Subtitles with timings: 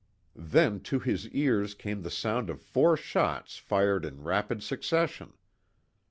[0.35, 5.33] Then to his ears came the sound of four shots fired in rapid succession.